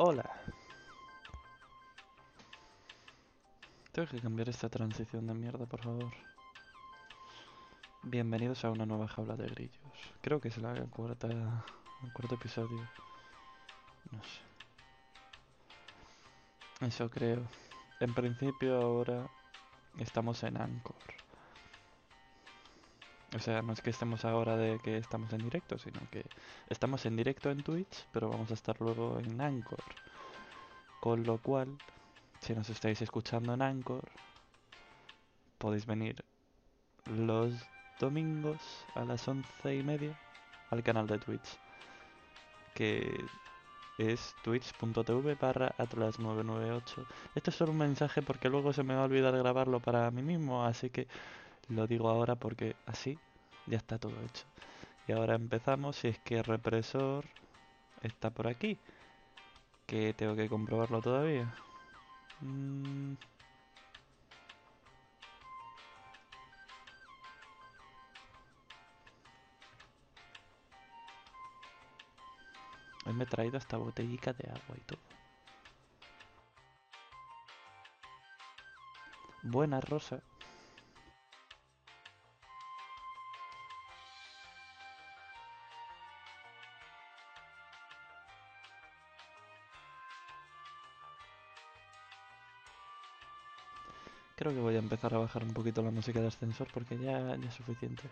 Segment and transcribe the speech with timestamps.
[0.00, 0.30] Hola.
[3.90, 6.12] Tengo que cambiar esta transición de mierda, por favor.
[8.04, 9.74] Bienvenidos a una nueva jaula de grillos.
[10.20, 12.78] Creo que es la cuarta, el cuarto episodio.
[14.12, 14.40] No sé.
[16.86, 17.42] Eso creo.
[17.98, 19.28] En principio ahora
[19.98, 21.17] estamos en Anchor.
[23.38, 26.24] O sea, no es que estemos ahora de que estamos en directo, sino que
[26.68, 29.78] estamos en directo en Twitch, pero vamos a estar luego en Anchor.
[30.98, 31.78] Con lo cual,
[32.40, 34.08] si nos estáis escuchando en Anchor,
[35.58, 36.24] podéis venir
[37.06, 37.54] los
[38.00, 38.60] domingos
[38.96, 40.18] a las once y media
[40.70, 41.60] al canal de Twitch,
[42.74, 43.24] que
[43.98, 47.06] es twitch.tv barra atlas998.
[47.36, 50.22] Esto es solo un mensaje porque luego se me va a olvidar grabarlo para mí
[50.22, 51.06] mismo, así que
[51.68, 53.16] lo digo ahora porque así
[53.68, 54.44] ya está todo hecho.
[55.06, 57.24] Y ahora empezamos, si es que represor
[58.02, 58.78] está por aquí,
[59.86, 61.54] que tengo que comprobarlo todavía.
[62.40, 63.14] Mm.
[73.06, 74.98] Hoy me he traído esta botellita de agua y todo.
[79.42, 80.20] Buena rosa.
[94.38, 97.36] Creo que voy a empezar a bajar un poquito la música de ascensor porque ya,
[97.36, 98.04] ya es suficiente.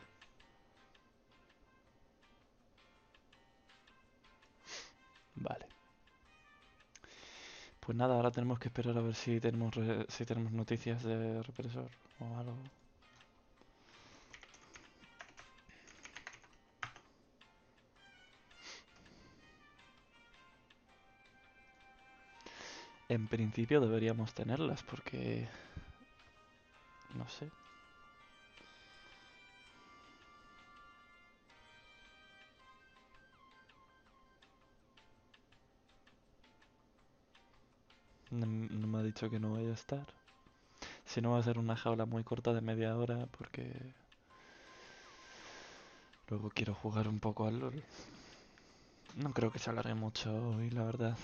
[5.36, 5.66] Vale.
[7.80, 9.74] Pues nada, ahora tenemos que esperar a ver si tenemos
[10.08, 11.88] si tenemos noticias de represor
[12.18, 12.56] o algo.
[23.08, 25.48] En principio deberíamos tenerlas porque
[27.14, 27.50] no sé.
[38.30, 40.06] No, me ha dicho que no vaya a estar.
[41.06, 43.94] Si no va a ser una jaula muy corta de media hora porque
[46.28, 47.82] luego quiero jugar un poco al LOL.
[49.16, 51.16] No creo que se alargue mucho hoy, la verdad.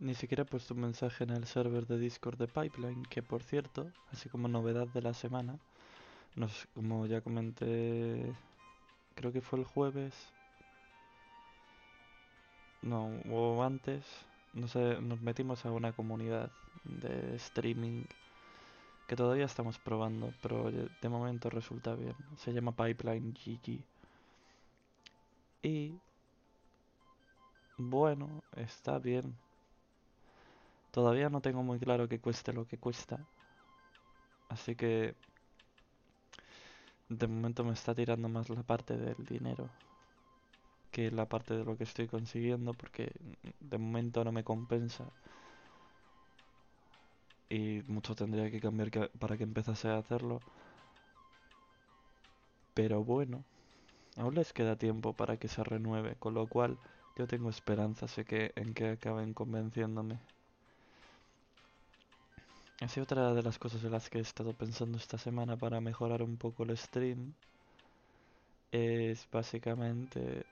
[0.00, 3.42] Ni siquiera he puesto un mensaje en el server de Discord de Pipeline, que por
[3.42, 5.58] cierto, así como novedad de la semana,
[6.36, 8.32] nos, como ya comenté,
[9.16, 10.14] creo que fue el jueves,
[12.82, 14.04] no, o antes,
[14.54, 16.50] no sé, nos metimos a una comunidad
[16.84, 18.04] de streaming
[19.08, 22.14] que todavía estamos probando, pero de momento resulta bien.
[22.36, 23.80] Se llama Pipeline GG.
[25.62, 25.98] Y
[27.78, 29.34] bueno, está bien.
[30.98, 33.20] Todavía no tengo muy claro que cueste lo que cuesta.
[34.48, 35.14] Así que
[37.08, 39.68] de momento me está tirando más la parte del dinero
[40.90, 43.12] que la parte de lo que estoy consiguiendo porque
[43.60, 45.04] de momento no me compensa
[47.48, 50.40] y mucho tendría que cambiar para que empezase a hacerlo.
[52.74, 53.44] Pero bueno,
[54.16, 56.76] aún les queda tiempo para que se renueve, con lo cual
[57.16, 60.18] yo tengo esperanzas de que, en que acaben convenciéndome.
[62.80, 66.22] Así otra de las cosas en las que he estado pensando esta semana para mejorar
[66.22, 67.34] un poco el stream
[68.70, 70.46] es básicamente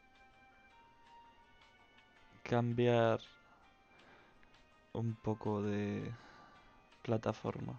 [2.42, 3.20] cambiar
[4.92, 6.12] un poco de
[7.02, 7.78] plataforma.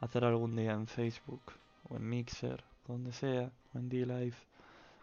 [0.00, 1.42] Hacer algún día en Facebook
[1.88, 4.36] o en Mixer, donde sea, o en D-Live,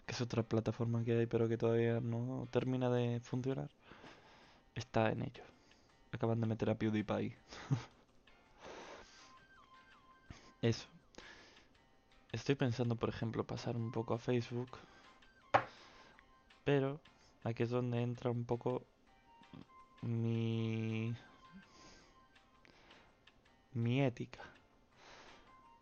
[0.05, 3.69] que es otra plataforma que hay pero que todavía no termina de funcionar.
[4.75, 5.43] Está en ello.
[6.11, 7.37] Acaban de meter a PewDiePie.
[10.63, 10.87] Eso.
[12.31, 14.69] Estoy pensando, por ejemplo, pasar un poco a Facebook,
[16.63, 17.01] pero
[17.43, 18.81] aquí es donde entra un poco
[20.01, 21.13] mi
[23.73, 24.39] mi ética,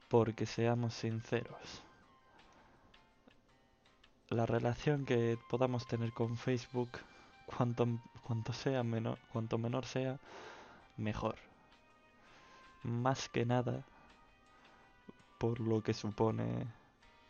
[0.09, 1.83] porque seamos sinceros,
[4.29, 6.89] la relación que podamos tener con Facebook,
[7.45, 7.85] cuanto,
[8.23, 8.83] cuanto sea
[9.31, 10.17] cuanto menor sea,
[10.97, 11.35] mejor.
[12.81, 13.85] Más que nada
[15.41, 16.67] por lo que supone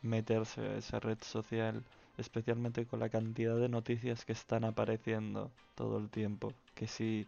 [0.01, 1.75] meterse a esa red social,
[2.17, 7.25] especialmente con la cantidad de noticias que están apareciendo todo el tiempo, que si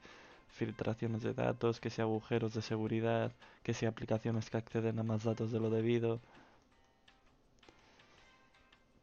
[0.50, 3.32] filtraciones de datos, que si agujeros de seguridad,
[3.64, 6.20] que si aplicaciones que acceden a más datos de lo debido.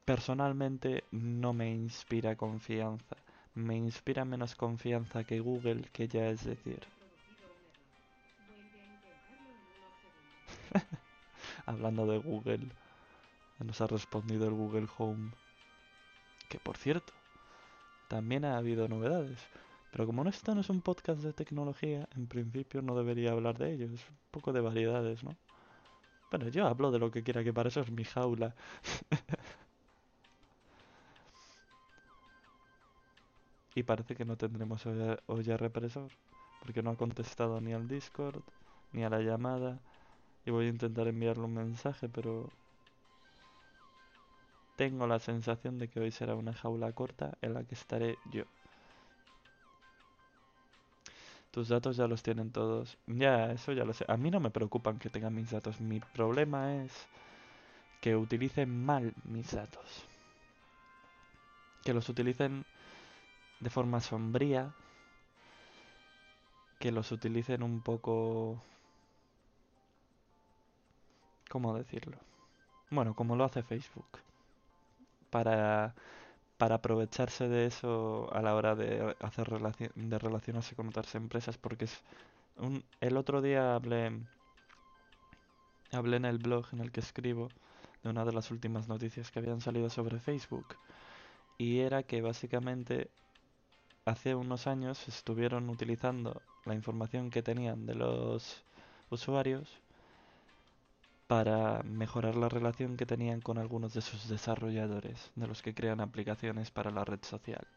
[0.05, 3.17] personalmente no me inspira confianza.
[3.55, 7.00] Me inspira menos confianza que Google, que ya es decir.
[11.67, 12.69] Hablando de Google,
[13.59, 15.33] nos ha respondido el Google Home.
[16.49, 17.13] Que por cierto,
[18.09, 19.39] también ha habido novedades.
[19.93, 23.73] Pero como esto no es un podcast de tecnología, en principio no debería hablar de
[23.73, 23.87] ello.
[23.87, 25.37] Es un poco de variedades, ¿no?
[26.31, 28.55] Bueno, yo hablo de lo que quiera que para eso es mi jaula.
[33.75, 36.11] y parece que no tendremos hoy ya represor.
[36.61, 38.43] Porque no ha contestado ni al Discord,
[38.93, 39.81] ni a la llamada.
[40.45, 42.51] Y voy a intentar enviarle un mensaje, pero...
[44.77, 48.45] Tengo la sensación de que hoy será una jaula corta en la que estaré yo.
[51.51, 52.97] Tus datos ya los tienen todos.
[53.07, 54.05] Ya, eso ya lo sé.
[54.09, 55.81] A mí no me preocupan que tengan mis datos.
[55.81, 56.93] Mi problema es
[58.01, 60.05] que utilicen mal mis datos.
[61.83, 62.65] Que los utilicen
[63.59, 64.73] de forma sombría.
[66.79, 68.63] Que los utilicen un poco...
[71.51, 72.17] ¿Cómo decirlo?
[72.91, 74.07] Bueno, como lo hace Facebook.
[75.31, 75.95] Para
[76.61, 81.87] para aprovecharse de eso a la hora de hacer de relacionarse con otras empresas porque
[81.87, 82.03] es
[82.59, 84.13] un, el otro día hablé
[85.91, 87.49] hablé en el blog en el que escribo
[88.03, 90.77] de una de las últimas noticias que habían salido sobre Facebook
[91.57, 93.11] y era que básicamente
[94.05, 98.63] hace unos años estuvieron utilizando la información que tenían de los
[99.09, 99.81] usuarios
[101.31, 106.01] para mejorar la relación que tenían con algunos de sus desarrolladores, de los que crean
[106.01, 107.69] aplicaciones para la red social.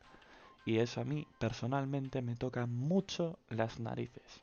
[0.66, 4.42] Y eso a mí personalmente me toca mucho las narices.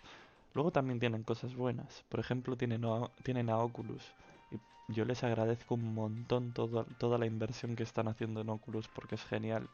[0.55, 2.05] Luego también tienen cosas buenas.
[2.09, 4.05] Por ejemplo, tienen a, tienen Oculus.
[4.53, 9.17] Y yo les agradezco un montón toda la inversión que están haciendo en Oculus porque
[9.17, 9.69] es genial.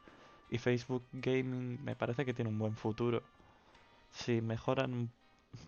[0.51, 3.23] Y Facebook Gaming me parece que tiene un buen futuro.
[4.13, 5.11] Si mejoran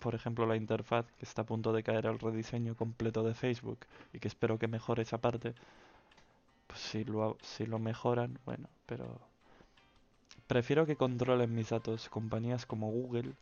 [0.00, 3.80] por ejemplo, la interfaz, que está a punto de caer al rediseño completo de Facebook
[4.12, 5.54] y que espero que mejore esa parte,
[6.66, 9.20] pues si lo, si lo mejoran, bueno, pero
[10.46, 13.32] prefiero que controlen mis datos compañías como Google,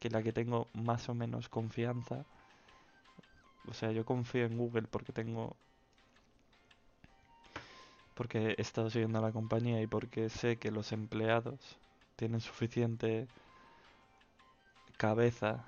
[0.00, 2.24] que la que tengo más o menos confianza.
[3.68, 5.56] O sea, yo confío en Google porque tengo
[8.14, 11.78] porque he estado siguiendo a la compañía y porque sé que los empleados
[12.16, 13.26] tienen suficiente
[15.04, 15.62] cabeza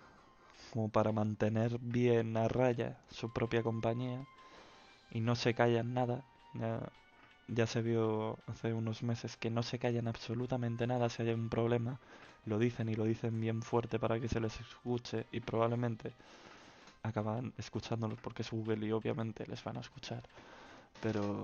[0.73, 4.25] como para mantener bien a raya su propia compañía
[5.11, 6.25] y no se callan nada.
[7.49, 11.51] Ya, se vio hace unos meses que no se callan absolutamente nada si hay un
[11.51, 11.99] problema.
[12.47, 16.13] Lo dicen y lo dicen bien fuerte para que se les escuche y probablemente
[17.03, 20.23] acaban escuchándolos porque es Google y obviamente les van a escuchar.
[21.03, 21.43] Pero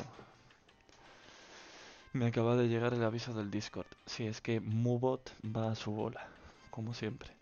[2.14, 3.86] me acaba de llegar el aviso del Discord.
[4.06, 6.26] Si es que Mubot va a su bola,
[6.70, 7.41] como siempre.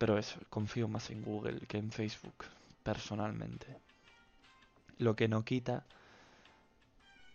[0.00, 2.46] Pero eso, confío más en Google que en Facebook,
[2.82, 3.66] personalmente.
[4.96, 5.84] Lo que no quita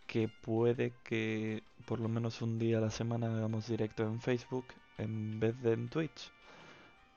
[0.08, 4.66] que puede que por lo menos un día a la semana hagamos directo en Facebook
[4.98, 6.32] en vez de en Twitch.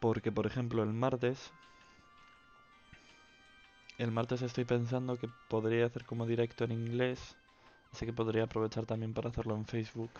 [0.01, 1.51] Porque, por ejemplo, el martes...
[3.97, 7.37] El martes estoy pensando que podría hacer como directo en inglés.
[7.91, 10.11] Así que podría aprovechar también para hacerlo en Facebook.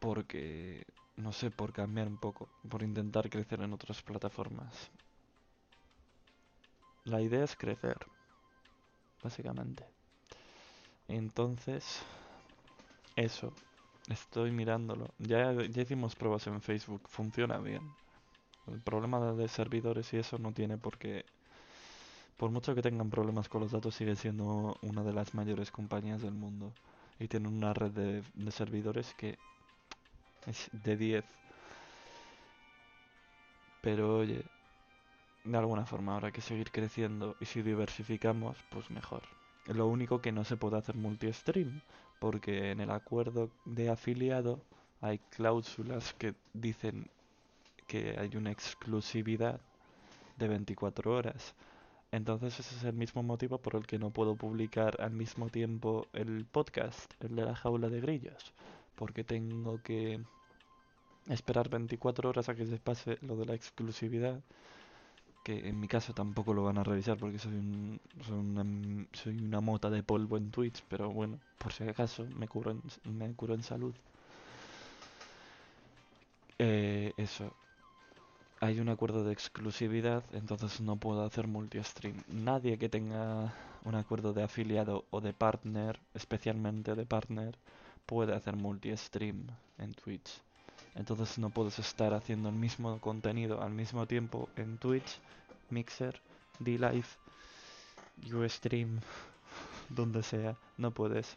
[0.00, 0.84] Porque
[1.18, 4.90] no sé, por cambiar un poco, por intentar crecer en otras plataformas.
[7.04, 7.98] La idea es crecer,
[9.22, 9.84] básicamente.
[11.08, 12.02] Entonces,
[13.16, 13.52] eso,
[14.08, 15.08] estoy mirándolo.
[15.18, 17.82] Ya, hicimos pruebas en Facebook, funciona bien.
[18.66, 21.24] El problema de servidores y eso no tiene por qué...
[22.36, 26.22] Por mucho que tengan problemas con los datos, sigue siendo una de las mayores compañías
[26.22, 26.72] del mundo.
[27.18, 29.38] Y tienen una red de, servidores que
[30.72, 31.24] de 10.
[33.80, 34.44] Pero oye,
[35.44, 39.22] de alguna forma habrá que seguir creciendo y si diversificamos, pues mejor.
[39.66, 41.80] Lo único que no se puede hacer multi-stream,
[42.18, 44.60] porque en el acuerdo de afiliado
[45.00, 47.08] hay cláusulas que dicen
[47.86, 49.60] que hay una exclusividad
[50.36, 51.54] de 24 horas.
[52.10, 56.06] Entonces ese es el mismo motivo por el que no puedo publicar al mismo tiempo
[56.12, 58.52] el podcast, el de la jaula de grillos,
[58.98, 60.20] porque tengo que
[61.28, 64.40] esperar 24 horas a que se pase lo de la exclusividad,
[65.44, 68.64] que en mi caso tampoco lo van a revisar porque soy, un, soy, una,
[69.12, 72.82] soy una mota de polvo en Twitch, pero bueno, por si acaso me curo en,
[73.04, 73.94] me curo en salud.
[76.58, 77.52] Eh, eso.
[78.60, 82.16] hay un acuerdo de exclusividad, entonces no puedo hacer multi-stream.
[82.28, 87.56] Nadie que tenga un acuerdo de afiliado o de partner, especialmente de partner,
[88.08, 89.46] puede hacer multi-stream
[89.76, 90.40] en Twitch.
[90.94, 95.20] Entonces no puedes estar haciendo el mismo contenido al mismo tiempo en Twitch,
[95.68, 96.18] Mixer,
[96.58, 97.06] D-Live,
[98.32, 98.98] Ustream,
[99.90, 100.56] donde sea.
[100.78, 101.36] No puedes.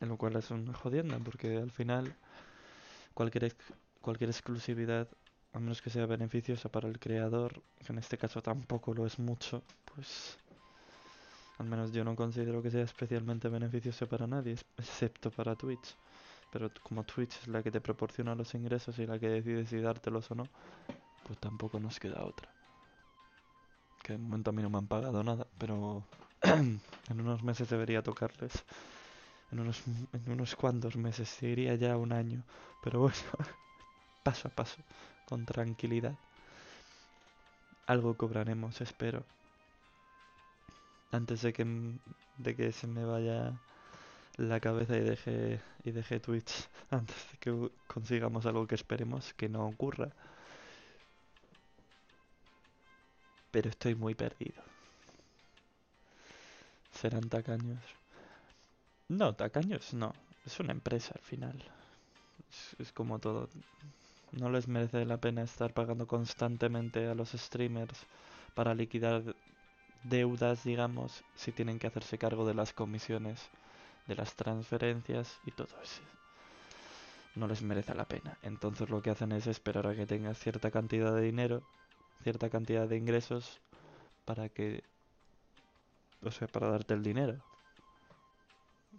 [0.00, 2.14] En lo cual es una jodienda, porque al final
[3.14, 3.56] cualquier,
[4.02, 5.08] cualquier exclusividad,
[5.54, 9.18] a menos que sea beneficiosa para el creador, que en este caso tampoco lo es
[9.18, 9.62] mucho,
[9.94, 10.38] pues
[11.58, 15.96] al menos yo no considero que sea especialmente beneficioso para nadie, excepto para Twitch.
[16.50, 19.78] Pero como Twitch es la que te proporciona los ingresos y la que decide si
[19.80, 20.48] dártelos o no,
[21.26, 22.48] pues tampoco nos queda otra.
[24.02, 26.04] Que de momento a mí no me han pagado nada, pero
[26.42, 28.64] en unos meses debería tocarles.
[29.50, 32.42] En unos, en unos cuantos meses, se iría ya un año.
[32.82, 33.16] Pero bueno,
[34.22, 34.76] paso a paso,
[35.26, 36.14] con tranquilidad.
[37.86, 39.24] Algo cobraremos, espero.
[41.12, 41.64] Antes de que,
[42.38, 43.58] de que se me vaya
[44.36, 46.68] la cabeza y deje, y deje Twitch.
[46.90, 50.10] Antes de que consigamos algo que esperemos que no ocurra.
[53.50, 54.62] Pero estoy muy perdido.
[56.92, 57.80] ¿Serán tacaños?
[59.08, 60.12] No, tacaños no.
[60.44, 61.64] Es una empresa al final.
[62.78, 63.48] Es, como todo.
[64.32, 68.06] No les merece la pena estar pagando constantemente a los streamers
[68.54, 69.22] para liquidar
[70.04, 73.48] deudas, digamos, si tienen que hacerse cargo de las comisiones,
[74.06, 76.02] de las transferencias y todo eso.
[77.34, 78.38] No les merece la pena.
[78.42, 81.62] Entonces lo que hacen es esperar a que tengas cierta cantidad de dinero,
[82.22, 83.60] cierta cantidad de ingresos
[84.24, 84.82] para que
[86.22, 87.38] o sea, para darte el dinero.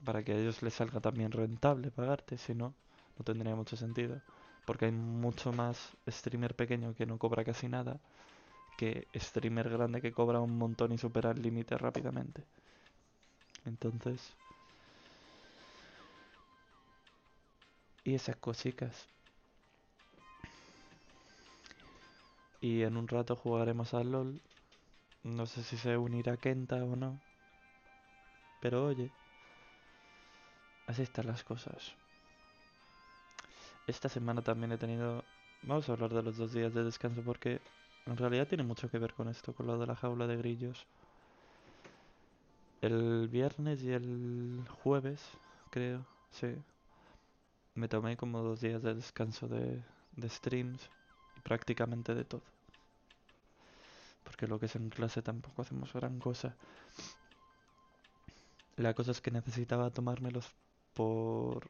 [0.05, 2.73] Para que a ellos les salga también rentable pagarte, si no,
[3.17, 4.21] no tendría mucho sentido.
[4.65, 7.99] Porque hay mucho más streamer pequeño que no cobra casi nada
[8.79, 12.45] que streamer grande que cobra un montón y supera el límite rápidamente.
[13.65, 14.33] Entonces...
[18.05, 19.09] Y esas cositas.
[22.61, 24.41] Y en un rato jugaremos al LOL
[25.23, 27.19] no sé si se unirá Kenta o no.
[28.61, 29.11] Pero oye,
[30.87, 31.93] así están las cosas.
[33.87, 35.25] Esta semana también he tenido...
[35.63, 37.59] Vamos a hablar de los dos días de descanso porque
[38.09, 40.85] en realidad tiene mucho que ver con esto, con lo de la jaula de grillos.
[42.81, 45.21] El viernes y el jueves,
[45.69, 46.55] creo, sí.
[47.75, 49.83] Me tomé como dos días de descanso de,
[50.29, 50.89] streams
[51.37, 52.41] y prácticamente de todo
[54.23, 56.55] porque lo que es en clase tampoco hacemos gran cosa.
[58.75, 60.53] La cosa es que necesitaba tomármelos
[60.93, 61.69] por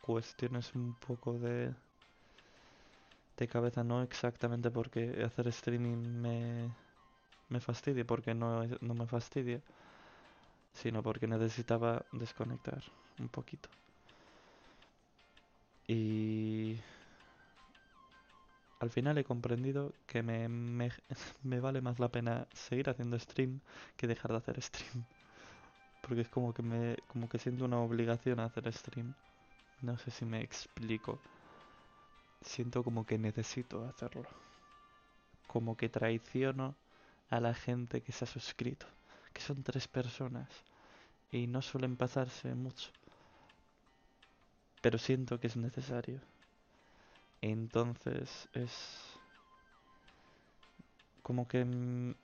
[0.00, 1.72] cuestiones un poco de
[3.36, 6.70] de cabeza, no exactamente porque hacer streaming me,
[7.48, 9.60] me fastidie, porque no, no me fastidia,
[10.72, 12.82] sino porque necesitaba desconectar
[13.18, 13.68] un poquito.
[15.88, 16.76] Y
[18.80, 20.48] al final he comprendido que me,
[21.42, 23.60] me, vale más la pena seguir haciendo stream
[23.96, 25.04] que dejar de hacer stream.
[26.00, 29.14] Porque es como que me como que siento una obligación a hacer stream.
[29.82, 31.20] No sé si me explico.
[32.46, 34.28] Siento como que necesito hacerlo.
[35.48, 36.76] Como que traiciono
[37.28, 38.86] a la gente que se ha suscrito.
[39.32, 40.48] Que son tres personas.
[41.32, 42.90] Y no suelen pasarse mucho.
[44.80, 46.20] Pero siento que es necesario.
[47.42, 49.18] Entonces es
[51.22, 52.14] como que mm,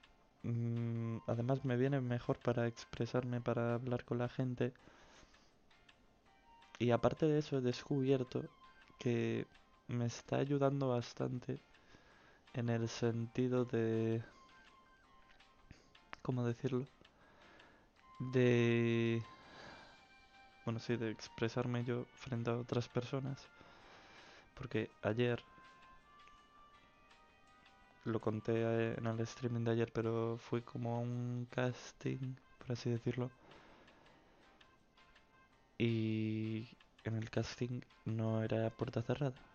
[0.45, 4.73] mm, además me viene mejor para expresarme, para hablar con la gente.
[6.79, 8.45] Y aparte de eso he descubierto
[9.01, 9.47] que
[9.93, 11.61] me está ayudando bastante
[12.55, 14.23] en el sentido de...
[16.23, 16.87] ¿Cómo decirlo?
[18.19, 19.23] De...
[20.65, 23.49] Bueno, sí, de expresarme yo frente a otras personas.
[24.55, 25.43] Porque ayer
[28.05, 32.91] lo conté eh, en el streaming de ayer, pero fui como un casting, por así
[32.91, 33.31] decirlo.
[35.79, 36.67] Y
[37.05, 39.52] en el casting no era puerta cerrada.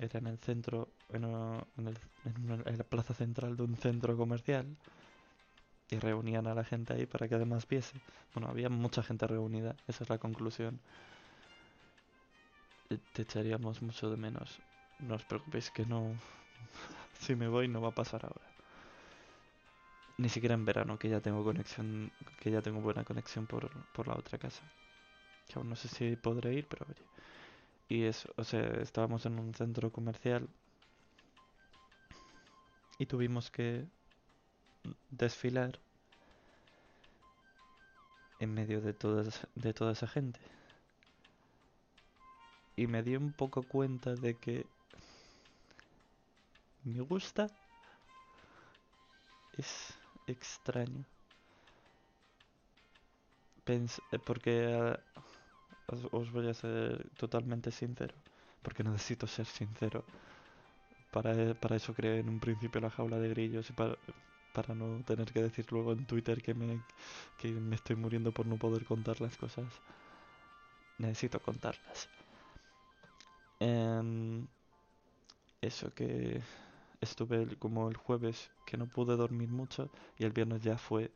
[0.00, 4.66] Era en el centro, en, en la plaza central de un centro comercial.
[5.90, 7.98] Y reunían a la gente ahí para que además viese.
[8.34, 10.80] Bueno, había mucha gente reunida, esa es la conclusión
[12.96, 14.60] te echaríamos mucho de menos.
[15.00, 16.14] No os preocupéis que no...
[17.20, 18.48] si me voy no va a pasar ahora.
[20.16, 24.08] Ni siquiera en verano, que ya tengo conexión, que ya tengo buena conexión por, por
[24.08, 24.62] la otra casa.
[25.46, 27.02] Que aún no sé si podré ir, pero oye.
[27.88, 30.48] Y eso, o sea, estábamos en un centro comercial
[32.98, 33.86] y tuvimos que
[35.10, 35.78] desfilar
[38.40, 40.40] en medio de toda, de toda esa gente.
[42.76, 44.66] Y me di un poco cuenta de que
[46.84, 47.48] me gusta
[49.56, 49.94] es
[50.26, 51.04] extraño.
[53.66, 53.86] Eh,
[54.24, 54.98] porque ah,
[56.12, 58.14] os, voy a ser totalmente sincero,
[58.62, 60.04] porque necesito ser sincero.
[61.10, 63.98] Para, eh, para eso creé en un principio la jaula de grillos y para,
[64.52, 66.82] para no tener que decir luego en Twitter que me,
[67.38, 69.66] que me estoy muriendo por no poder contar las cosas.
[70.98, 72.08] Necesito contarlas.
[73.60, 74.48] Em,
[75.60, 76.42] eso que
[77.00, 81.12] estuve como el jueves que no pude dormir mucho y el viernes ya fue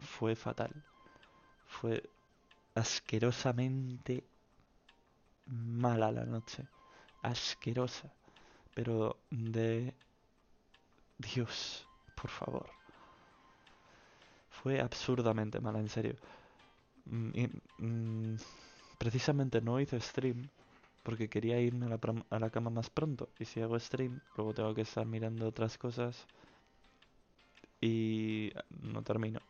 [0.00, 0.72] fue fatal.
[1.66, 2.02] Fue
[2.74, 4.24] asquerosamente
[5.46, 6.66] mala la noche.
[7.22, 8.12] Asquerosa.
[8.74, 9.94] Pero de
[11.18, 12.68] Dios, por favor.
[14.50, 16.16] Fue absurdamente mala, en serio.
[17.06, 17.30] Mm,
[17.78, 18.36] mm,
[18.98, 20.48] precisamente no hice stream
[21.02, 23.28] porque quería irme a la, cama más pronto.
[23.38, 26.26] Y si hago stream, luego tengo que estar mirando otras cosas
[27.80, 29.40] y no termino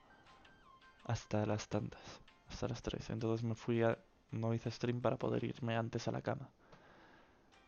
[1.07, 2.01] hasta las tantas,
[2.49, 3.11] hasta las 3.
[3.11, 3.99] Entonces me fui a...
[4.33, 6.49] no hice stream para poder irme antes a la cama.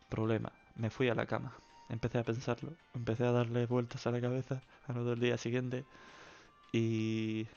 [0.09, 1.53] Problema, me fui a la cama.
[1.89, 5.85] Empecé a pensarlo, empecé a darle vueltas a la cabeza a lo del día siguiente
[6.71, 7.47] y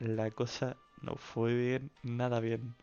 [0.00, 2.74] la cosa no fue bien, nada bien.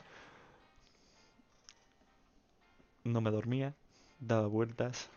[3.04, 3.74] No me dormía,
[4.20, 5.10] daba vueltas,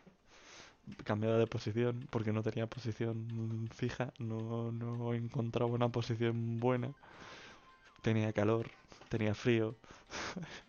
[1.05, 6.93] cambiaba de posición porque no tenía posición fija, no, no encontraba una posición buena.
[8.03, 8.71] Tenía calor,
[9.09, 9.77] tenía frío.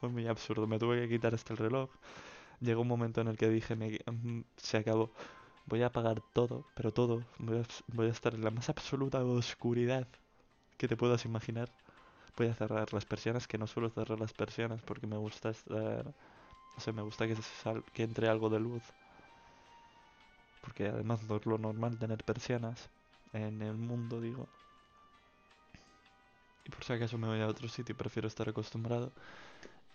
[0.00, 1.90] Fue muy absurdo, me tuve que quitar este el reloj.
[2.60, 5.12] Llegó un momento en el que dije, me, mm, se acabó.
[5.66, 7.24] Voy a apagar todo, pero todo.
[7.38, 10.06] Voy a, voy a estar en la más absoluta oscuridad
[10.78, 11.70] que te puedas imaginar.
[12.36, 16.14] Voy a cerrar las persianas, que no suelo cerrar las persianas porque me gusta estar
[16.76, 18.82] o sea, me gusta que, entre algo de luz.
[20.60, 22.88] Porque además no es lo normal tener persianas
[23.32, 24.48] en el mundo, digo.
[26.64, 29.12] Y por si acaso me voy a otro sitio, prefiero estar acostumbrado.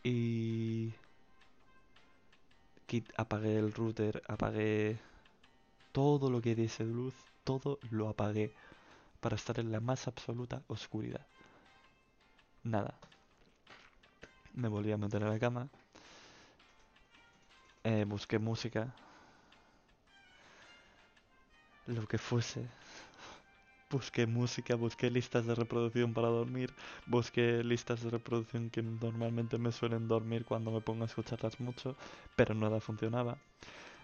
[0.04, 0.94] Y...
[3.18, 4.98] Apagué el router, apagué
[5.92, 7.14] todo lo que diese luz,
[7.44, 8.54] todo lo apagué
[9.20, 11.26] para estar en la más absoluta oscuridad.
[12.64, 12.98] Nada.
[14.54, 15.68] Me volví a meter en la cama,
[17.88, 18.94] eh, busqué música.
[21.88, 22.68] Lo que fuese.
[23.90, 26.74] Busqué música, busqué listas de reproducción para dormir,
[27.06, 31.96] busqué listas de reproducción que normalmente me suelen dormir cuando me pongo a escucharlas mucho,
[32.36, 33.38] pero nada funcionaba.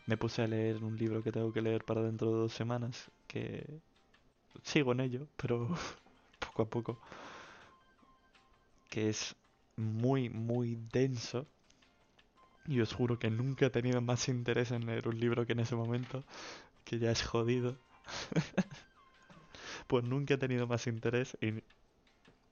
[0.07, 3.11] Me puse a leer un libro que tengo que leer para dentro de dos semanas,
[3.27, 3.65] que
[4.63, 5.67] sigo en ello, pero
[6.39, 6.99] poco a poco,
[8.89, 9.35] que es
[9.75, 11.45] muy, muy denso
[12.67, 15.59] y os juro que nunca he tenido más interés en leer un libro que en
[15.59, 16.23] ese momento,
[16.85, 17.77] que ya es jodido.
[19.87, 21.53] pues nunca he tenido más interés y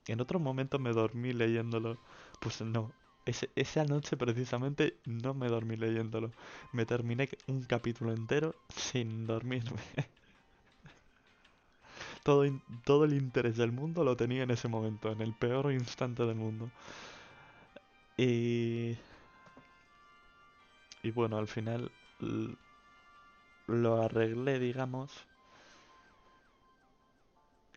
[0.06, 1.98] en otro momento me dormí leyéndolo.
[2.40, 2.92] Pues no,
[3.24, 6.30] esa noche precisamente no me dormí leyéndolo.
[6.72, 9.80] Me terminé un capítulo entero sin dormirme.
[12.22, 12.44] todo,
[12.84, 16.36] todo el interés del mundo lo tenía en ese momento, en el peor instante del
[16.36, 16.70] mundo.
[18.16, 18.96] Y
[21.02, 21.90] y bueno, al final
[23.66, 25.26] lo arreglé, digamos,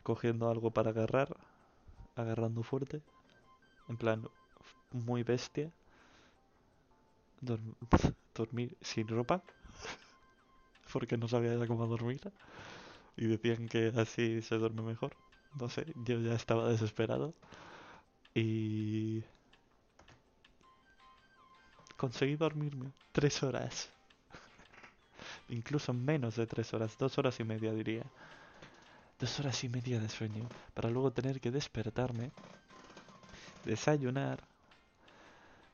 [0.04, 1.36] cogiendo algo para agarrar,
[2.16, 3.02] agarrando fuerte,
[3.90, 4.28] en plan
[4.92, 5.72] muy bestia,
[8.36, 9.42] dormir sin ropa,
[10.94, 12.22] porque no sabía ya cómo dormir,
[13.18, 15.16] y decían que así se duerme mejor.
[15.60, 17.34] No sé, yo ya estaba desesperado
[18.34, 19.24] y
[21.98, 23.90] conseguí dormirme tres horas.
[25.50, 28.04] Incluso menos de tres horas, dos horas y media diría.
[29.20, 32.32] Dos horas y media de sueño, para luego tener que despertarme,
[33.64, 34.44] desayunar,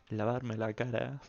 [0.09, 1.19] lavarme la cara,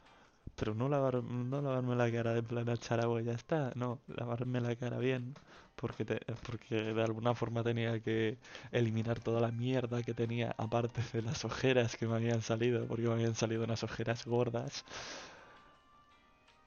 [0.57, 4.77] pero no, lavar, no lavarme la cara de plan y ya está, no, lavarme la
[4.77, 5.35] cara bien,
[5.83, 6.05] porque,
[6.47, 8.39] porque de alguna forma tenía que
[8.71, 13.09] eliminar toda la mierda que tenía, aparte de las ojeras que me habían salido, porque
[13.09, 14.85] me habían salido unas ojeras gordas.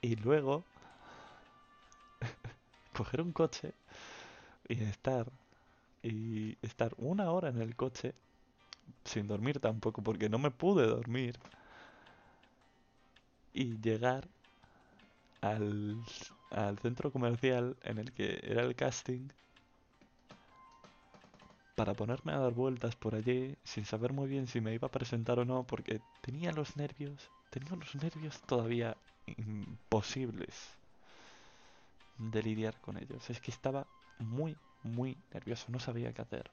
[0.02, 0.64] Y luego,
[2.94, 3.74] coger un coche
[4.68, 5.32] y estar,
[6.04, 8.16] y estar una hora en el coche,
[9.06, 11.40] sin dormir tampoco, porque no me pude dormir,
[13.54, 14.28] y llegar
[15.42, 16.04] al,
[16.56, 19.28] al centro comercial en el que era el casting
[21.76, 24.92] para ponerme a dar vueltas por allí sin saber muy bien si me iba a
[24.92, 30.56] presentar o no porque tenía los nervios, tenía los nervios todavía imposibles
[32.18, 33.30] de lidiar con ellos.
[33.30, 33.86] Es que estaba
[34.20, 36.50] muy, muy nervioso, no sabía qué hacer.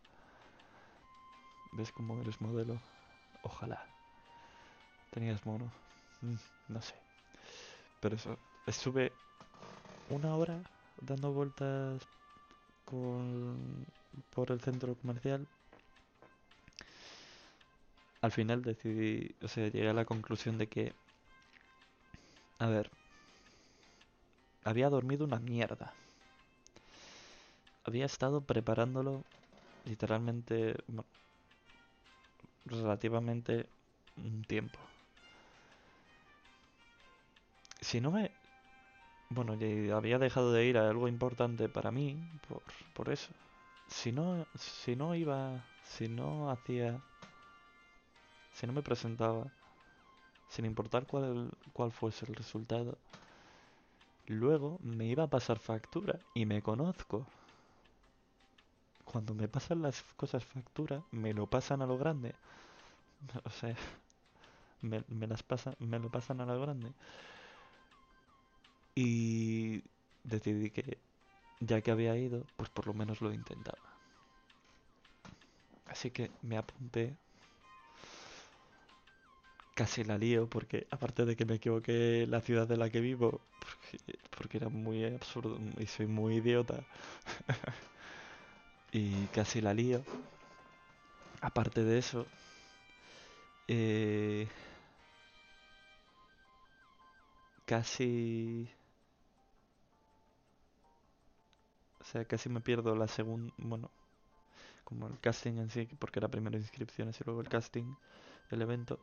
[1.71, 2.77] ¿Ves cómo eres modelo?
[3.43, 3.87] Ojalá.
[5.11, 5.71] Tenías mono.
[6.23, 6.35] Mm,
[6.73, 6.95] no sé.
[8.01, 8.37] Pero eso,
[8.67, 9.13] estuve
[10.11, 10.63] una hora
[11.01, 12.03] dando vueltas
[14.35, 15.47] por el centro comercial.
[18.21, 20.93] Al final decidí, o sea, llegué a la conclusión de que,
[22.59, 22.91] a ver,
[24.65, 25.93] había dormido una mierda.
[27.85, 29.25] Había estado preparándolo
[29.85, 30.77] literalmente,
[32.67, 33.67] relativamente
[34.17, 34.79] un tiempo.
[37.81, 38.31] Si no me...
[39.35, 39.55] Bueno,
[39.97, 42.17] había dejado de ir a algo importante para mí,
[42.49, 42.63] por,
[42.95, 43.31] por eso.
[43.89, 47.01] Si no, si no iba, si no hacía,
[48.53, 49.47] si no me presentaba,
[50.49, 52.97] sin importar cuál, cuál fuese el resultado,
[54.27, 57.25] luego me iba a pasar factura y me conozco.
[59.05, 62.35] Cuando me pasan las cosas factura, me lo pasan a lo grande.
[63.45, 63.77] O sea,
[64.83, 66.93] me, me las pasan, me lo pasan a lo grande.
[68.95, 69.83] Y
[70.25, 70.99] decidí que
[71.61, 73.79] ya que había ido, pues por lo menos lo intentaba.
[75.87, 77.17] Así que me apunté.
[79.75, 83.41] Casi la lío porque aparte de que me equivoqué la ciudad de la que vivo,
[83.59, 86.85] porque, porque era muy absurdo y soy muy idiota.
[88.93, 90.05] y casi la lío.
[91.43, 92.27] Aparte de eso,
[93.69, 94.49] eh,
[97.65, 98.69] casi
[102.13, 103.91] sea, casi me pierdo la segunda, bueno,
[104.85, 107.95] como el casting en sí, porque era primero inscripciones y luego el casting,
[108.51, 109.01] el evento,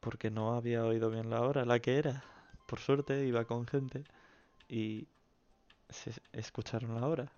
[0.00, 2.24] porque no había oído bien la hora, la que era.
[2.66, 4.04] Por suerte iba con gente
[4.68, 5.08] y
[5.88, 7.32] se escucharon la hora.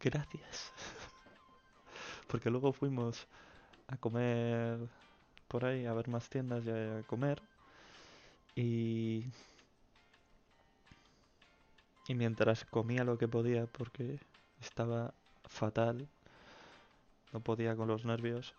[0.00, 0.72] Gracias.
[2.28, 3.26] porque luego fuimos
[3.88, 4.78] a comer
[5.48, 7.42] por ahí, a ver más tiendas y a comer.
[8.54, 9.26] Y
[12.08, 14.18] y mientras comía lo que podía, porque
[14.60, 16.08] estaba fatal,
[17.32, 18.54] no podía con los nervios,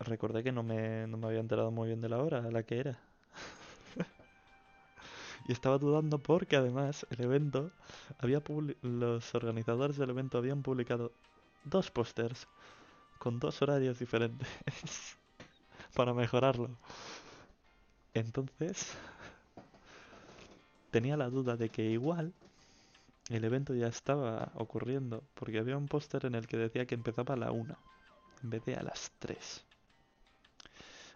[0.00, 2.64] recordé que no me, no me había enterado muy bien de la hora a la
[2.64, 2.98] que era.
[5.48, 7.70] y estaba dudando porque además el evento
[8.18, 8.42] había
[8.82, 11.12] los organizadores del evento habían publicado
[11.64, 12.48] dos pósters
[13.18, 14.48] con dos horarios diferentes
[15.94, 16.70] para mejorarlo.
[18.14, 18.96] Entonces,
[20.90, 22.32] tenía la duda de que igual
[23.28, 27.34] el evento ya estaba ocurriendo, porque había un póster en el que decía que empezaba
[27.34, 27.76] a la 1,
[28.42, 29.64] en vez de a las 3.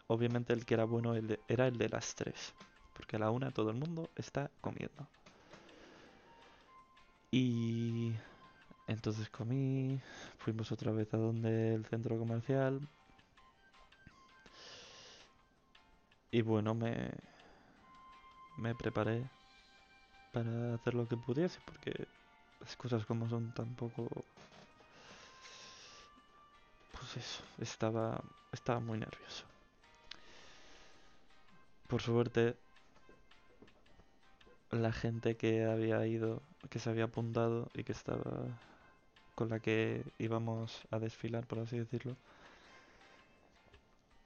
[0.09, 1.15] Obviamente el que era bueno
[1.49, 2.35] era el de las 3,
[2.95, 5.09] porque a la 1 todo el mundo está comiendo.
[7.31, 8.13] Y
[8.87, 9.99] entonces comí,
[10.39, 12.87] fuimos otra vez a donde el centro comercial.
[16.31, 17.11] Y bueno, me,
[18.59, 19.31] me preparé
[20.33, 22.07] para hacer lo que pudiese, porque
[22.61, 24.09] las cosas como son tampoco...
[26.93, 29.45] Pues eso, estaba, estaba muy nervioso.
[31.89, 32.57] Por suerte,
[34.71, 38.47] la gente que había ido, que se había apuntado y que estaba
[39.35, 42.17] con la que íbamos a desfilar, por así decirlo,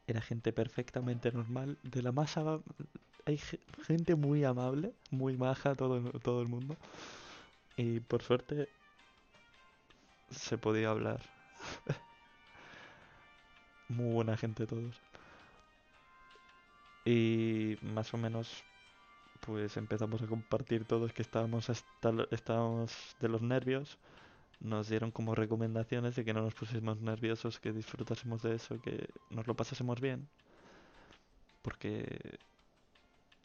[0.06, 2.36] era gente perfectamente normal, de la más
[3.26, 3.38] hay
[3.86, 6.76] gente muy amable, muy maja, todo, todo el mundo.
[7.76, 8.68] Y por suerte
[10.30, 11.20] se podía hablar.
[13.88, 15.00] muy buena gente todos.
[17.04, 18.64] Y más o menos
[19.40, 23.98] pues empezamos a compartir todos que estábamos hasta estábamos de los nervios.
[24.60, 29.08] Nos dieron como recomendaciones de que no nos pusiésemos nerviosos, que disfrutásemos de eso, que
[29.30, 30.28] nos lo pasásemos bien.
[31.62, 32.38] Porque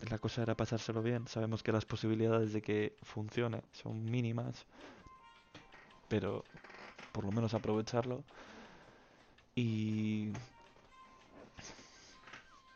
[0.09, 1.27] la cosa era pasárselo bien.
[1.27, 4.65] Sabemos que las posibilidades de que funcione son mínimas,
[6.07, 6.43] pero
[7.11, 8.23] por lo menos aprovecharlo.
[9.55, 10.31] Y.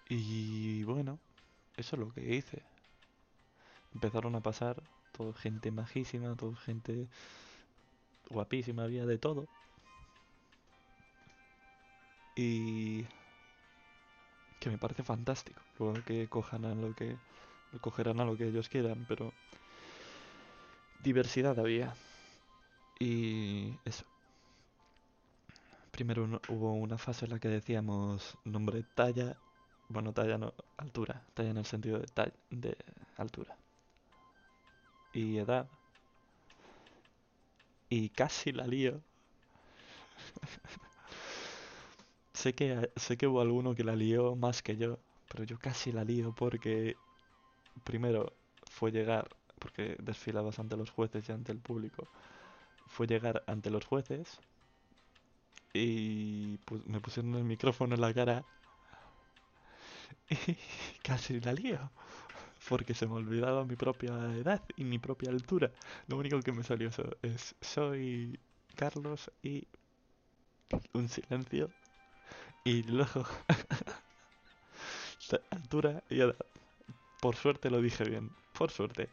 [0.08, 1.18] Y bueno,
[1.78, 2.62] eso es lo que hice.
[3.94, 7.08] Empezaron a pasar todo gente majísima, todo gente
[8.30, 9.48] guapísima, había de todo.
[12.36, 13.06] Y
[14.60, 15.62] que me parece fantástico.
[15.80, 17.18] Luego que cojan a lo que
[17.82, 19.34] cogerán a lo que ellos quieran, pero
[21.04, 21.94] diversidad había.
[23.00, 24.06] Y eso.
[25.92, 29.38] Primero hubo una fase en la que decíamos nombre talla,
[29.88, 32.78] bueno, talla no, altura, talla en el sentido de, talla, de
[33.18, 33.56] altura.
[35.14, 35.68] Y edad.
[37.90, 39.02] Y casi la lío.
[42.34, 45.92] sé, que, sé que hubo alguno que la lió más que yo, pero yo casi
[45.92, 46.96] la lío porque
[47.84, 48.34] primero
[48.72, 52.08] fue llegar, porque desfilabas ante los jueces y ante el público,
[52.88, 54.40] fue llegar ante los jueces
[55.74, 58.46] y me pusieron el micrófono en la cara
[60.48, 60.58] y
[61.04, 61.92] casi la lío.
[62.68, 65.72] Porque se me olvidaba mi propia edad y mi propia altura.
[66.08, 66.90] Lo único que me salió
[67.22, 68.40] es soy
[68.76, 69.68] Carlos y
[70.94, 71.70] un silencio.
[72.64, 73.26] Y luego
[75.52, 76.36] altura y edad.
[77.22, 78.32] Por suerte lo dije bien.
[78.58, 79.10] Por suerte.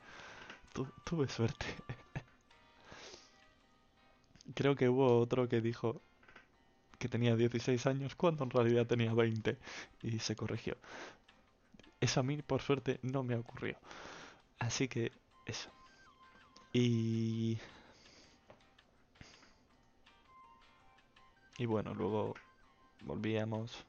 [1.05, 1.67] tuve suerte.
[4.55, 6.01] Creo que hubo otro que dijo
[6.99, 9.59] que tenía 16 años cuando en realidad tenía 20
[10.03, 10.77] y se corrigió.
[12.03, 13.77] Eso a mí, por suerte, no me ocurrió.
[14.59, 15.13] Así que
[15.47, 15.71] eso.
[16.73, 17.59] Y...
[21.59, 22.35] Y bueno, luego
[23.05, 23.85] volvíamos,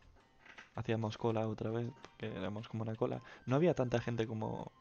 [0.76, 3.22] hacíamos cola otra vez, porque éramos como una cola.
[3.48, 4.72] No había tanta gente como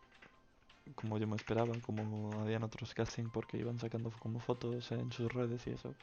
[0.95, 5.33] como yo me esperaba, como habían otros casting porque iban sacando como fotos en sus
[5.33, 5.95] redes y eso.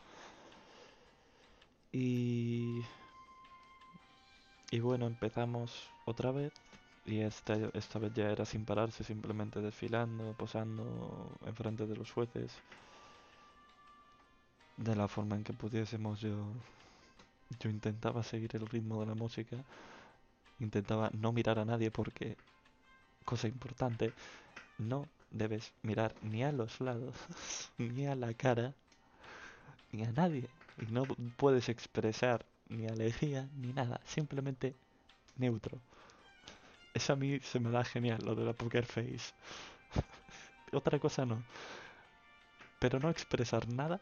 [1.92, 2.82] Y,
[4.72, 6.54] y bueno, empezamos otra vez.
[7.06, 12.52] Y esta, esta vez ya era sin pararse, simplemente desfilando, posando enfrente de los jueces.
[14.78, 16.36] De la forma en que pudiésemos yo...
[17.60, 19.58] Yo intentaba seguir el ritmo de la música.
[20.60, 22.38] Intentaba no mirar a nadie porque...
[23.26, 24.14] Cosa importante.
[24.78, 27.16] No debes mirar ni a los lados,
[27.78, 28.74] ni a la cara,
[29.92, 30.50] ni a nadie
[30.82, 31.04] y no
[31.38, 34.76] puedes expresar ni alegría ni nada, simplemente
[35.38, 35.80] neutro.
[37.00, 39.32] Eso a mí se me da genial, lo de la poker face.
[40.74, 41.42] Otra cosa no.
[42.80, 44.02] Pero no expresar nada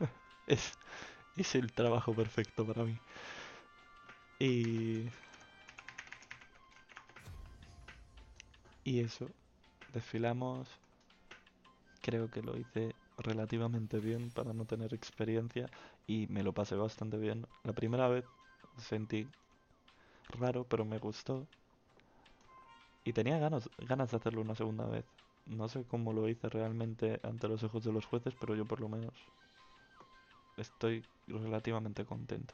[0.46, 0.72] es,
[1.36, 2.98] es el trabajo perfecto para mí.
[4.38, 5.08] Y...
[8.84, 9.28] Y eso,
[9.92, 10.68] desfilamos,
[12.00, 15.68] creo que lo hice relativamente bien para no tener experiencia
[16.06, 17.46] y me lo pasé bastante bien.
[17.64, 18.24] La primera vez
[18.78, 19.28] sentí
[20.38, 21.46] raro, pero me gustó.
[23.06, 25.04] Y tenía ganas, ganas de hacerlo una segunda vez.
[25.46, 28.80] No sé cómo lo hice realmente ante los ojos de los jueces, pero yo por
[28.80, 29.14] lo menos
[30.56, 32.52] estoy relativamente contento.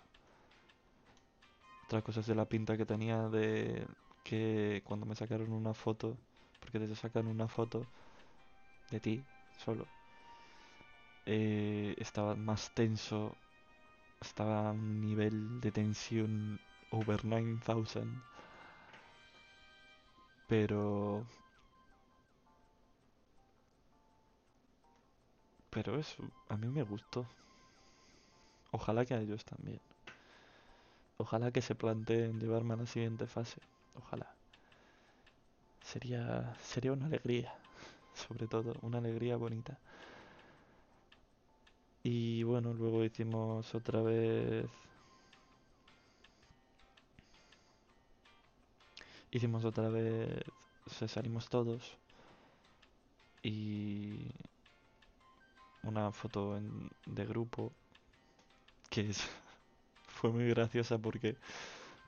[1.86, 3.86] Otra cosa es de la pinta que tenía de
[4.24, 6.18] que cuando me sacaron una foto,
[6.60, 7.86] porque te sacan una foto
[8.90, 9.22] de ti
[9.64, 9.86] solo,
[11.24, 13.34] eh, estaba más tenso,
[14.20, 16.58] estaba a un nivel de tensión
[16.90, 18.31] over 9000.
[20.48, 21.26] Pero...
[25.70, 27.26] Pero eso, a mí me gustó.
[28.70, 29.80] Ojalá que a ellos también.
[31.16, 33.60] Ojalá que se planteen llevarme a la siguiente fase.
[33.94, 34.34] Ojalá.
[35.82, 37.54] Sería, sería una alegría.
[38.14, 39.78] Sobre todo, una alegría bonita.
[42.04, 44.66] Y bueno, luego hicimos otra vez...
[49.32, 50.44] Hicimos otra vez...
[50.86, 51.96] se salimos todos.
[53.42, 54.30] Y...
[55.82, 56.60] Una foto
[57.06, 57.72] de grupo.
[58.90, 59.10] Que
[60.06, 61.36] fue muy graciosa porque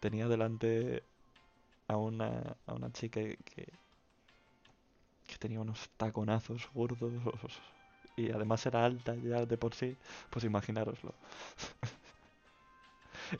[0.01, 1.03] tenía delante
[1.89, 3.69] a una, a una chica que,
[5.27, 7.13] que tenía unos taconazos gordos
[8.17, 9.97] y además era alta ya de por sí,
[10.31, 11.15] pues imaginároslo.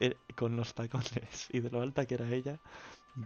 [0.01, 2.59] Eh, con los tacones y de lo alta que era ella,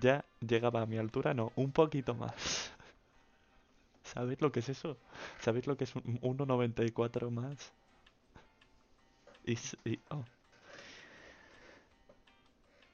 [0.00, 2.72] ya llegaba a mi altura, no, un poquito más.
[4.02, 4.96] ¿Sabéis lo que es eso?
[5.40, 7.72] ¿Sabéis lo que es un 1,94 más?
[9.44, 10.24] Y, y, oh.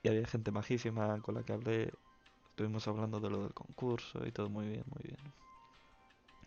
[0.02, 1.92] y había gente majísima con la que hablé.
[2.50, 5.18] Estuvimos hablando de lo del concurso y todo muy bien, muy bien.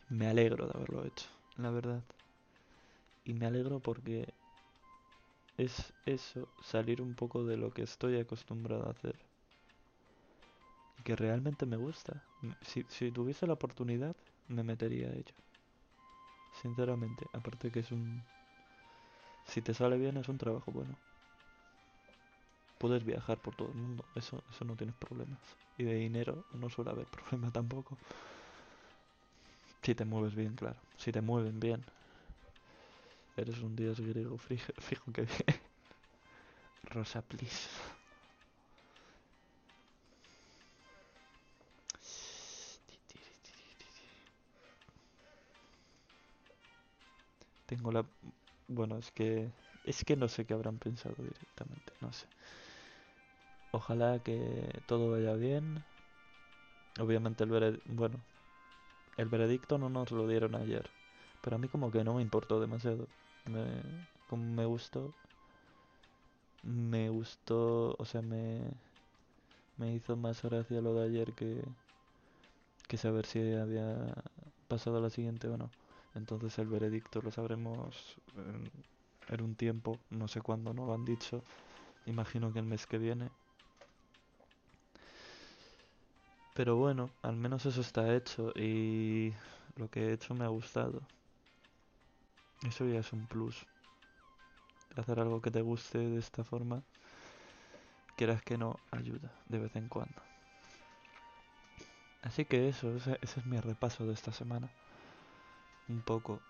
[0.09, 2.03] Me alegro de haberlo hecho la verdad.
[3.25, 4.33] Y me alegro porque
[5.57, 9.15] es eso, salir un poco de lo que estoy acostumbrado a hacer.
[11.07, 12.21] Y que realmente me gusta.
[12.61, 14.17] Si, si tuviese la oportunidad,
[14.49, 15.35] me metería a ello.
[16.51, 18.25] Sinceramente, aparte que es un...
[19.45, 20.99] Si te sale bien es un trabajo bueno.
[22.77, 25.39] puedes viajar por todo el mundo, eso, eso no tienes problemas.
[25.77, 27.97] Y de dinero no suele haber problema tampoco.
[29.81, 30.79] Si te mueves bien, claro.
[30.97, 31.85] Si te mueven bien.
[33.37, 35.61] Eres un dios griego, fijo, fijo que bien.
[36.83, 37.69] Rosa, please.
[47.67, 48.03] Tengo la...
[48.67, 49.51] Bueno, es que...
[49.85, 52.27] Es que no sé qué habrán pensado directamente, no sé.
[53.71, 55.83] Ojalá que todo vaya bien.
[56.99, 57.83] Obviamente el veredicto...
[57.93, 58.19] Bueno,
[59.17, 60.89] el veredicto no nos lo dieron ayer.
[61.41, 63.07] Pero a mí como que no me importó demasiado.
[63.45, 63.65] Me,
[64.29, 65.13] como me gustó.
[66.63, 68.61] Me gustó, o sea, me,
[69.77, 71.63] me hizo más gracia lo de ayer que,
[72.87, 74.13] que saber si había
[74.67, 75.69] pasado a la siguiente o no.
[76.17, 78.17] Entonces el veredicto lo sabremos
[79.29, 81.43] en, un tiempo, no sé cuándo, no lo han dicho.
[82.07, 83.29] Imagino que el mes que viene.
[86.55, 89.31] Pero bueno, al menos eso está hecho y
[89.75, 91.01] lo que he hecho me ha gustado.
[92.67, 93.67] Eso ya es un plus.
[94.95, 96.81] Hacer algo que te guste de esta forma,
[98.15, 100.19] quieras que no, ayuda de vez en cuando.
[102.23, 104.67] Así que eso, ese es mi repaso de esta semana.
[105.89, 106.41] Un poco.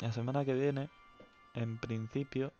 [0.00, 0.88] La semana que viene,
[1.54, 2.52] en principio,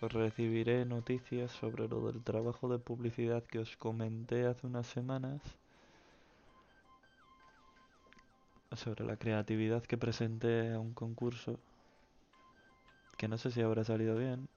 [0.00, 5.40] recibiré noticias sobre lo del trabajo de publicidad que os comenté hace unas semanas.
[8.74, 11.58] Sobre la creatividad que presenté a un concurso.
[13.16, 14.48] Que no sé si habrá salido bien.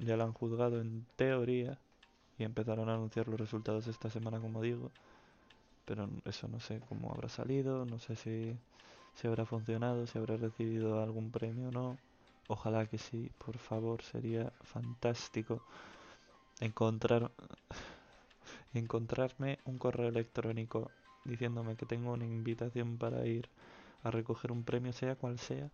[0.00, 1.78] Ya lo han juzgado en teoría.
[2.38, 4.90] Y empezaron a anunciar los resultados esta semana, como digo.
[5.84, 7.84] Pero eso no sé cómo habrá salido.
[7.84, 8.56] No sé si,
[9.14, 11.98] si habrá funcionado, si habrá recibido algún premio o no.
[12.48, 15.62] Ojalá que sí, por favor, sería fantástico
[16.60, 17.30] encontrar
[18.74, 20.90] encontrarme un correo electrónico
[21.24, 23.48] diciéndome que tengo una invitación para ir
[24.02, 25.70] a recoger un premio, sea cual sea,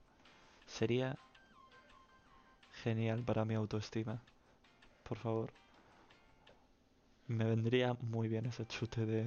[0.67, 1.17] sería
[2.83, 4.21] genial para mi autoestima.
[5.09, 5.51] Por favor.
[7.29, 9.25] Me vendría muy bien ese chute de,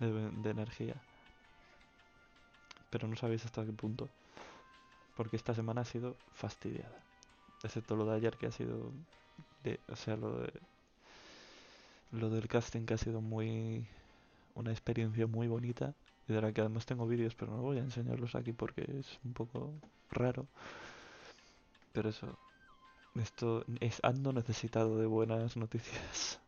[0.00, 0.94] de, de energía.
[2.94, 4.08] Pero no sabéis hasta qué punto.
[5.16, 6.96] Porque esta semana ha sido fastidiada.
[7.64, 8.92] Excepto lo de ayer que ha sido...
[9.64, 10.52] De, o sea, lo de...
[12.12, 13.84] Lo del casting que ha sido muy...
[14.54, 15.92] Una experiencia muy bonita.
[16.28, 19.18] Y de la que además tengo vídeos, pero no voy a enseñarlos aquí porque es
[19.24, 19.72] un poco
[20.12, 20.46] raro.
[21.92, 22.38] Pero eso...
[23.16, 26.38] Esto es ando necesitado de buenas noticias.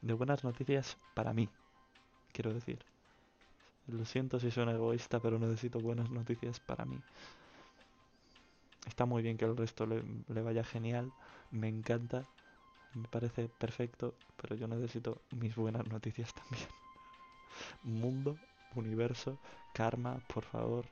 [0.00, 1.50] De buenas noticias para mí.
[2.32, 2.78] Quiero decir.
[3.88, 7.00] Lo siento si suena egoísta, pero necesito buenas noticias para mí.
[8.86, 11.12] Está muy bien que el resto le, le, vaya genial,
[11.50, 12.26] me encanta,
[12.94, 16.68] me parece perfecto, pero yo necesito mis buenas noticias también.
[17.82, 18.38] Mundo,
[18.74, 19.38] universo,
[19.72, 20.84] karma, por favor,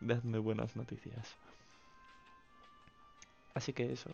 [0.00, 1.36] dadme buenas noticias.
[3.54, 4.10] Así que eso.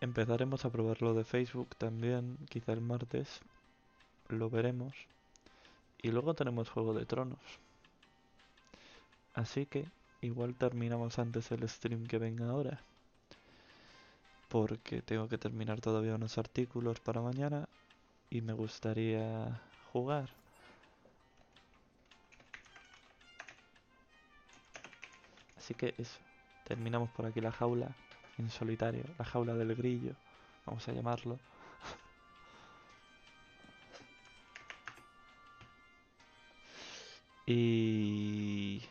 [0.00, 3.40] Empezaremos a probar lo de Facebook también, quizá el martes.
[4.28, 4.94] Lo veremos.
[6.06, 7.40] Y luego tenemos Juego de Tronos.
[9.34, 9.86] Así que
[10.20, 12.78] igual terminamos antes el stream que venga ahora.
[14.48, 17.68] Porque tengo que terminar todavía unos artículos para mañana
[18.30, 19.60] y me gustaría
[19.92, 20.28] jugar.
[25.56, 26.20] Así que eso,
[26.68, 27.96] terminamos por aquí la jaula
[28.38, 30.14] en solitario, la jaula del grillo,
[30.66, 31.40] vamos a llamarlo.
[37.46, 38.82] Y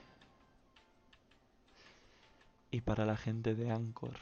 [2.72, 4.18] y para la gente de Anchor.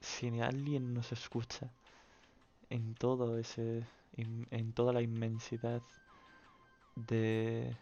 [0.00, 1.70] Si alguien nos escucha
[2.68, 3.84] en todo ese
[4.16, 5.82] en toda la inmensidad
[6.94, 7.76] de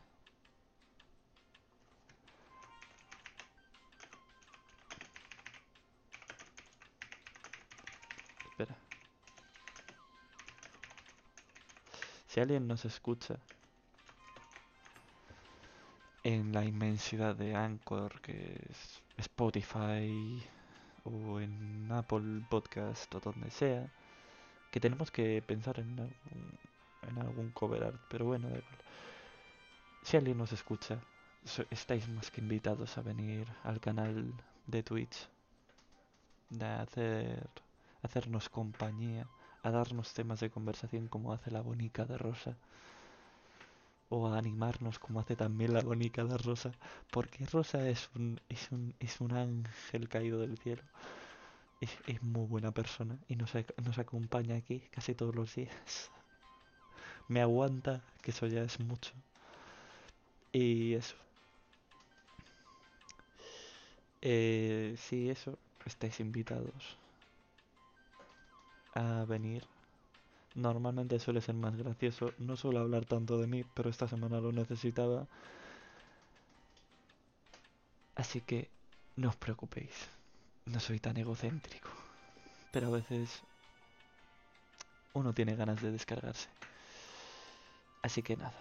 [8.50, 8.76] Espera.
[12.26, 13.38] Si alguien nos escucha
[16.28, 20.42] en la inmensidad de Anchor, que es Spotify
[21.04, 23.90] o en Apple Podcast o donde sea,
[24.70, 26.58] que tenemos que pensar en algún,
[27.08, 28.78] en algún cover art, pero bueno, da igual.
[30.02, 30.98] Si alguien nos escucha,
[31.70, 34.34] estáis más que invitados a venir al canal
[34.66, 35.30] de Twitch,
[36.50, 37.48] de hacer,
[38.02, 39.26] hacernos compañía,
[39.62, 42.54] a darnos temas de conversación como hace la bonica de Rosa
[44.10, 46.72] o a animarnos como hace también la bonita de Rosa,
[47.10, 50.82] porque Rosa es un, es un, es un ángel caído del cielo.
[51.80, 53.52] es, es muy buena persona y nos,
[53.84, 56.10] nos acompaña aquí casi todos los días.
[57.28, 59.12] Me aguanta, que eso ya es mucho.
[60.52, 61.16] Y eso.
[64.22, 65.58] Eh, sí, eso.
[65.84, 66.96] Estáis invitados
[68.94, 69.64] a venir.
[70.58, 72.32] Normalmente suele ser más gracioso.
[72.38, 75.28] No suelo hablar tanto de mí, pero esta semana lo necesitaba.
[78.16, 78.68] Así que
[79.14, 80.08] no os preocupéis.
[80.66, 81.90] No soy tan egocéntrico.
[82.72, 83.40] Pero a veces
[85.12, 86.48] uno tiene ganas de descargarse.
[88.02, 88.60] Así que nada.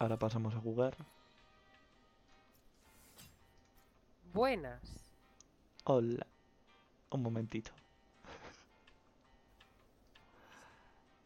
[0.00, 0.96] Ahora pasamos a jugar.
[4.32, 4.82] Buenas.
[5.84, 6.26] Hola.
[7.10, 7.70] Un momentito.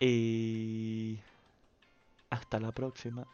[0.01, 1.21] Y...
[2.31, 3.27] Hasta la próxima.